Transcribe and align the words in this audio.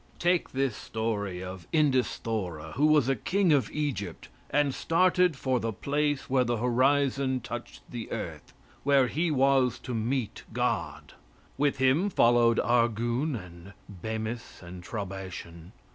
Take 0.17 0.49
this 0.53 0.75
story 0.75 1.43
of 1.43 1.67
Endesthora, 1.71 2.71
who 2.71 2.87
was 2.87 3.07
a 3.07 3.15
king 3.15 3.53
of 3.53 3.69
Egypt, 3.69 4.29
and 4.49 4.73
started 4.73 5.35
for 5.35 5.59
the 5.59 5.71
place 5.71 6.27
where 6.27 6.43
the 6.43 6.57
horizon 6.57 7.39
touched 7.39 7.81
the 7.87 8.11
earth, 8.11 8.51
where 8.81 9.05
he 9.05 9.29
was 9.29 9.77
to 9.83 9.93
meet 9.93 10.43
God. 10.53 11.13
With 11.55 11.77
him 11.77 12.09
followed 12.09 12.57
Argune 12.57 13.35
and 13.35 13.73
Bemis 13.87 14.63
and 14.63 14.81
Traubation. 14.83 15.71